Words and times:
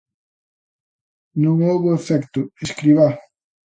Non 1.43 1.55
houbo 1.67 1.89
efecto 1.99 2.39
Escribá. 2.65 3.09